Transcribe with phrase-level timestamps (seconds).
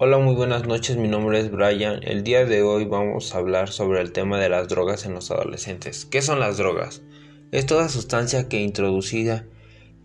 [0.00, 2.04] Hola, muy buenas noches, mi nombre es Brian.
[2.04, 5.32] El día de hoy vamos a hablar sobre el tema de las drogas en los
[5.32, 6.04] adolescentes.
[6.04, 7.02] ¿Qué son las drogas?
[7.50, 9.46] Es toda sustancia que introducida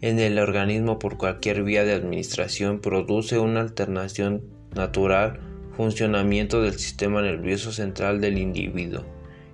[0.02, 4.42] en el organismo por cualquier vía de administración produce una alternación
[4.74, 5.40] natural
[5.78, 9.06] funcionamiento del sistema nervioso central del individuo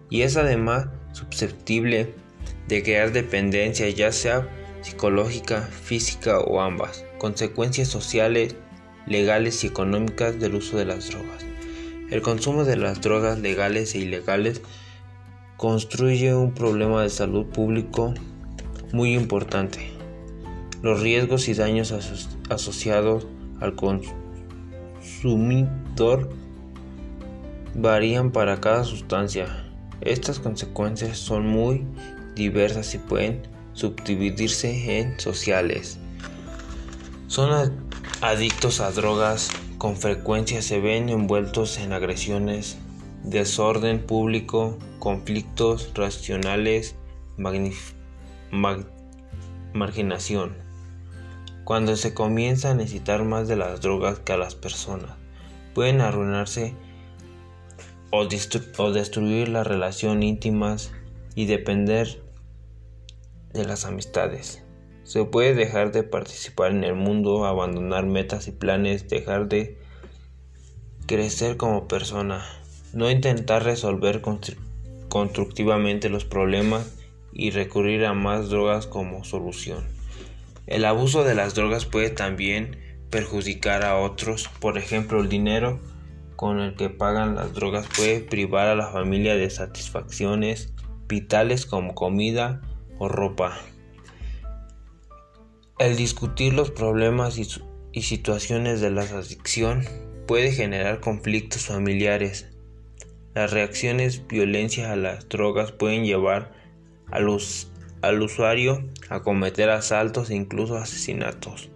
[0.09, 2.13] y es además susceptible
[2.69, 4.47] de crear dependencia ya sea
[4.79, 8.55] psicológica, física o ambas, consecuencias sociales,
[9.09, 11.45] legales y económicas del uso de las drogas.
[12.09, 14.61] El consumo de las drogas legales e ilegales
[15.57, 18.13] construye un problema de salud público
[18.93, 19.91] muy importante.
[20.81, 21.93] Los riesgos y daños
[22.49, 23.27] asociados
[23.59, 26.29] al consumidor
[27.75, 29.65] varían para cada sustancia.
[30.01, 31.85] Estas consecuencias son muy
[32.35, 33.41] diversas y pueden
[33.73, 35.99] subdividirse en sociales.
[37.27, 37.88] Son
[38.21, 42.77] adictos a drogas, con frecuencia se ven envueltos en agresiones,
[43.23, 46.95] desorden público, conflictos racionales,
[49.73, 50.57] marginación.
[51.63, 55.11] Cuando se comienza a necesitar más de las drogas que a las personas,
[55.73, 56.73] pueden arruinarse
[58.11, 58.27] o,
[58.77, 60.91] o destruir las relaciones íntimas
[61.35, 62.21] y depender
[63.53, 64.63] de las amistades.
[65.09, 69.75] Se puede dejar de participar en el mundo, abandonar metas y planes, dejar de
[71.07, 72.45] crecer como persona,
[72.93, 74.21] no intentar resolver
[75.09, 76.95] constructivamente los problemas
[77.33, 79.83] y recurrir a más drogas como solución.
[80.67, 82.77] El abuso de las drogas puede también
[83.09, 85.79] perjudicar a otros, por ejemplo el dinero
[86.35, 90.71] con el que pagan las drogas puede privar a la familia de satisfacciones
[91.07, 92.61] vitales como comida
[92.99, 93.57] o ropa.
[95.79, 99.85] El discutir los problemas y, situaciones de la adicción
[100.27, 102.49] puede generar conflictos familiares.
[103.33, 106.51] Las reacciones violencia a las drogas pueden llevar
[107.09, 107.29] al,
[108.01, 111.69] al usuario a cometer asaltos e incluso asesinatos.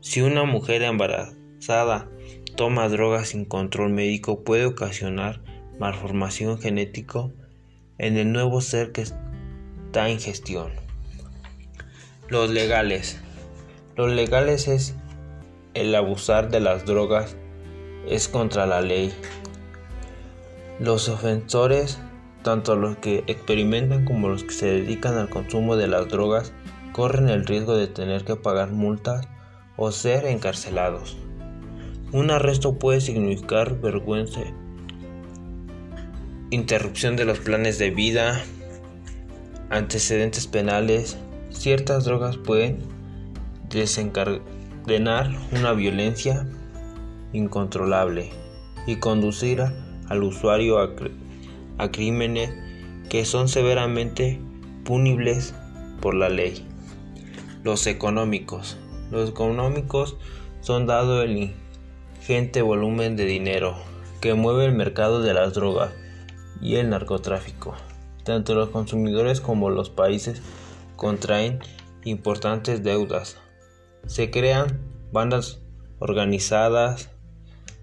[0.00, 2.08] Si una mujer embarazada
[2.56, 5.42] toma drogas sin control médico puede ocasionar
[5.78, 7.28] malformación genética
[7.98, 10.70] en el nuevo ser que está en gestión.
[12.30, 13.20] Los legales.
[13.96, 14.94] Los legales es
[15.72, 17.34] el abusar de las drogas
[18.06, 19.10] es contra la ley.
[20.78, 21.98] Los ofensores,
[22.42, 26.52] tanto los que experimentan como los que se dedican al consumo de las drogas,
[26.92, 29.26] corren el riesgo de tener que pagar multas
[29.78, 31.16] o ser encarcelados.
[32.12, 34.42] Un arresto puede significar vergüenza,
[36.50, 38.42] interrupción de los planes de vida,
[39.70, 41.16] antecedentes penales.
[41.48, 42.95] Ciertas drogas pueden
[43.70, 46.46] desencadenar una violencia
[47.32, 48.30] incontrolable
[48.86, 49.62] y conducir
[50.08, 52.54] al usuario a, crímenes
[53.08, 54.40] que son severamente
[54.84, 55.54] punibles
[56.00, 56.66] por la ley.
[57.64, 58.78] Los económicos.
[59.10, 60.16] Los económicos
[60.60, 61.54] son dado el
[62.18, 63.76] ingente volumen de dinero
[64.20, 65.92] que mueve el mercado de las drogas
[66.60, 67.74] y el narcotráfico.
[68.24, 70.42] Tanto los consumidores como los países
[70.96, 71.60] contraen
[72.04, 73.36] importantes deudas
[74.06, 74.80] se crean
[75.12, 75.60] bandas
[75.98, 77.10] organizadas,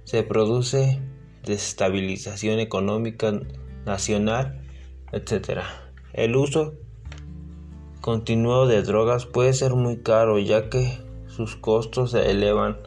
[0.03, 1.01] se produce
[1.43, 3.39] desestabilización económica
[3.85, 4.61] nacional,
[5.11, 5.61] etc.
[6.13, 6.75] El uso
[8.01, 12.77] continuo de drogas puede ser muy caro ya que sus costos se elevan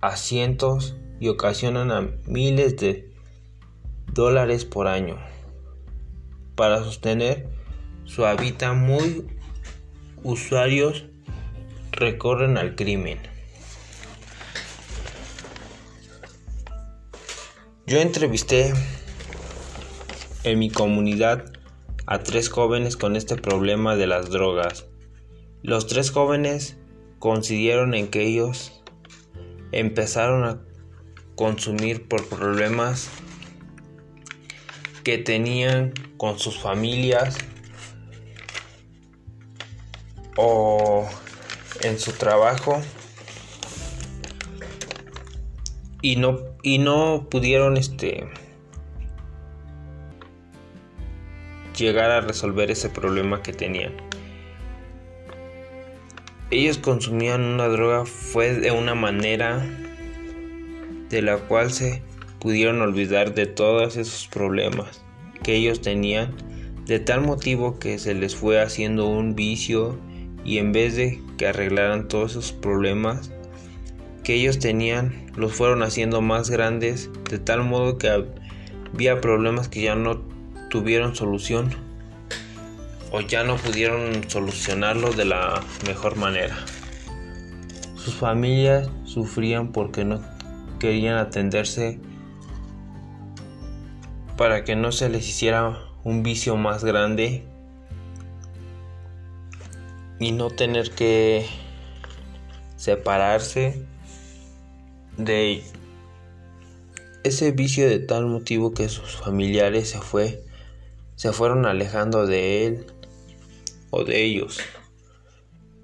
[0.00, 3.10] a cientos y ocasionan a miles de
[4.12, 5.16] dólares por año.
[6.56, 7.48] Para sostener
[8.04, 9.26] su hábitat muy
[10.22, 11.06] usuarios
[11.94, 13.18] recorren al crimen.
[17.86, 18.72] Yo entrevisté
[20.42, 21.52] en mi comunidad
[22.06, 24.86] a tres jóvenes con este problema de las drogas.
[25.62, 26.76] Los tres jóvenes
[27.18, 28.82] coincidieron en que ellos
[29.72, 30.60] empezaron a
[31.36, 33.08] consumir por problemas
[35.04, 37.36] que tenían con sus familias
[40.36, 41.08] o
[41.82, 42.80] en su trabajo
[46.02, 48.28] y no y no pudieron este
[51.76, 53.94] llegar a resolver ese problema que tenían.
[56.50, 59.66] Ellos consumían una droga fue de una manera
[61.08, 62.02] de la cual se
[62.38, 65.02] pudieron olvidar de todos esos problemas
[65.42, 66.34] que ellos tenían
[66.86, 69.98] de tal motivo que se les fue haciendo un vicio
[70.44, 73.32] y en vez de que arreglaran todos esos problemas,
[74.22, 79.82] que ellos tenían los fueron haciendo más grandes de tal modo que había problemas que
[79.82, 80.22] ya no
[80.70, 81.70] tuvieron solución
[83.10, 86.56] o ya no pudieron solucionarlo de la mejor manera.
[87.96, 90.20] Sus familias sufrían porque no
[90.78, 92.00] querían atenderse
[94.36, 97.46] para que no se les hiciera un vicio más grande
[100.24, 101.44] y no tener que
[102.76, 103.84] separarse
[105.18, 105.62] de
[107.24, 110.42] ese vicio de tal motivo que sus familiares se fue
[111.14, 112.86] se fueron alejando de él
[113.90, 114.60] o de ellos.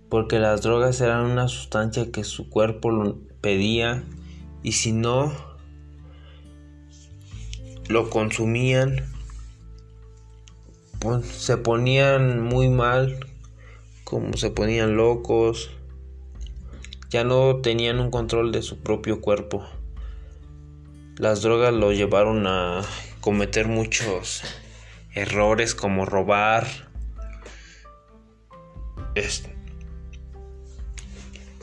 [0.08, 4.04] Porque las drogas eran una sustancia que su cuerpo lo pedía
[4.62, 5.32] y si no
[7.88, 9.04] lo consumían
[10.98, 13.20] pues, se ponían muy mal
[14.10, 15.70] como se ponían locos
[17.10, 19.64] ya no tenían un control de su propio cuerpo.
[21.16, 22.82] Las drogas lo llevaron a
[23.20, 24.42] cometer muchos
[25.14, 26.66] errores como robar.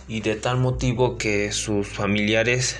[0.08, 2.78] y de tal motivo que sus familiares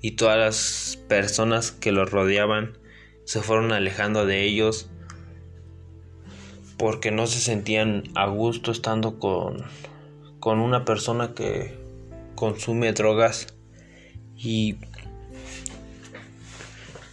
[0.00, 2.78] y todas las personas que los rodeaban
[3.24, 4.88] se fueron alejando de ellos
[6.80, 9.64] porque no se sentían a gusto estando con
[10.40, 11.78] con una persona que
[12.34, 13.48] consume drogas
[14.34, 14.76] y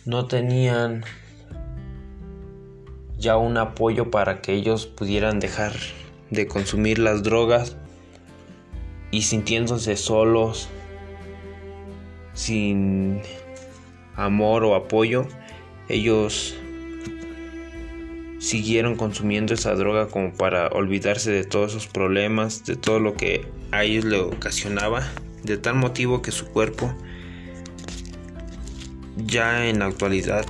[0.05, 1.03] no tenían
[3.17, 5.73] ya un apoyo para que ellos pudieran dejar
[6.31, 7.75] de consumir las drogas
[9.11, 10.69] y sintiéndose solos
[12.33, 13.21] sin
[14.15, 15.27] amor o apoyo
[15.89, 16.55] ellos
[18.47, 23.45] siguieron consumiendo esa droga como para olvidarse de todos esos problemas, de todo lo que
[23.71, 25.05] a ellos le ocasionaba,
[25.43, 26.95] de tal motivo que su cuerpo
[29.17, 30.45] ya en la actualidad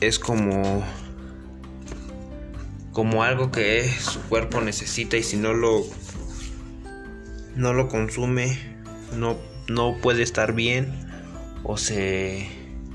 [0.00, 0.84] es como
[2.92, 5.84] como algo que su cuerpo necesita y si no lo
[7.56, 8.58] no lo consume
[9.16, 9.38] no
[9.68, 10.92] no puede estar bien
[11.64, 12.46] o se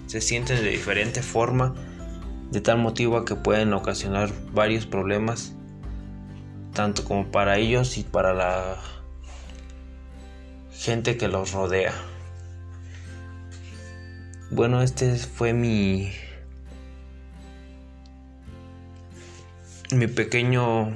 [0.06, 1.74] se siente de diferente forma
[2.52, 5.54] de tal motivo que pueden ocasionar varios problemas,
[6.74, 8.78] tanto como para ellos y para la
[10.72, 11.94] gente que los rodea.
[14.50, 16.12] Bueno, este fue mi
[19.92, 20.94] mi pequeño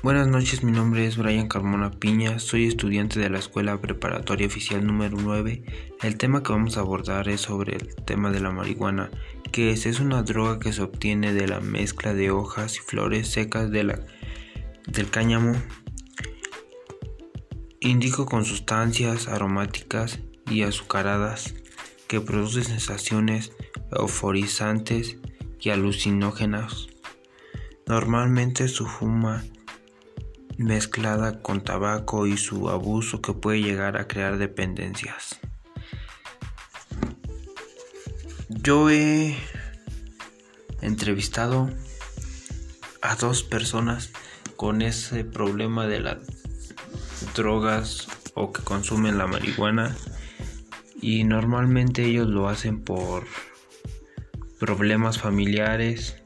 [0.00, 4.86] Buenas noches, mi nombre es Brian Carmona Piña, soy estudiante de la Escuela Preparatoria Oficial
[4.86, 5.64] número 9.
[6.04, 9.10] El tema que vamos a abordar es sobre el tema de la marihuana,
[9.50, 13.26] que es, es una droga que se obtiene de la mezcla de hojas y flores
[13.26, 14.00] secas de la,
[14.86, 15.54] del cáñamo.
[17.80, 21.56] Indico con sustancias aromáticas y azucaradas
[22.06, 23.50] que produce sensaciones
[23.90, 25.16] euforizantes
[25.60, 26.86] y alucinógenas.
[27.88, 29.42] Normalmente su fuma
[30.58, 35.38] mezclada con tabaco y su abuso que puede llegar a crear dependencias.
[38.48, 39.36] Yo he
[40.82, 41.70] entrevistado
[43.00, 44.10] a dos personas
[44.56, 46.18] con ese problema de las
[47.34, 49.96] drogas o que consumen la marihuana
[51.00, 53.26] y normalmente ellos lo hacen por
[54.58, 56.16] problemas familiares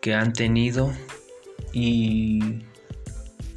[0.00, 0.92] que han tenido
[1.72, 2.64] y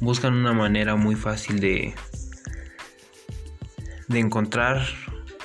[0.00, 1.94] buscan una manera muy fácil de,
[4.08, 4.86] de encontrar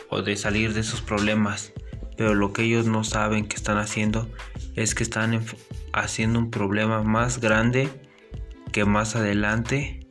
[0.10, 1.74] o de salir de esos problemas.
[2.18, 4.30] Pero lo que ellos no saben que están haciendo
[4.76, 5.46] es que están
[5.94, 7.90] haciendo un problema más grande
[8.72, 10.06] que más adelante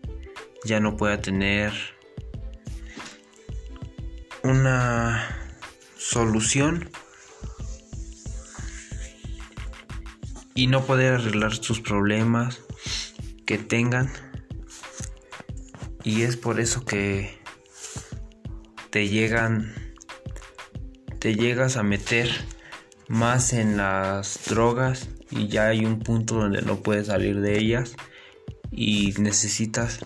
[0.64, 1.72] ya no pueda tener
[4.42, 5.26] una
[5.96, 6.90] solución
[10.54, 12.60] y no poder arreglar sus problemas
[13.44, 14.10] que tengan
[16.04, 17.38] y es por eso que
[18.90, 19.74] te llegan,
[21.18, 22.30] te llegas a meter
[23.08, 27.96] más en las drogas y ya hay un punto donde no puedes salir de ellas
[28.70, 30.04] y necesitas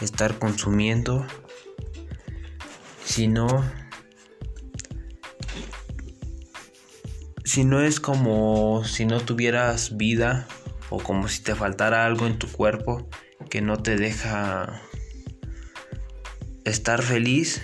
[0.00, 1.26] estar consumiendo.
[3.04, 3.48] Si no,
[7.44, 10.46] si no es como si no tuvieras vida
[10.90, 13.08] o como si te faltara algo en tu cuerpo
[13.48, 14.82] que no te deja
[16.70, 17.62] estar feliz.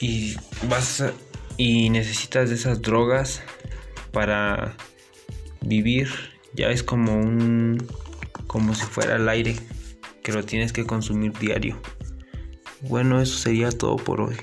[0.00, 0.34] Y
[0.68, 1.04] vas
[1.56, 3.42] y necesitas de esas drogas
[4.12, 4.76] para
[5.60, 6.08] vivir.
[6.54, 7.86] Ya es como un
[8.46, 9.56] como si fuera el aire
[10.22, 11.80] que lo tienes que consumir diario.
[12.80, 14.36] Bueno, eso sería todo por hoy.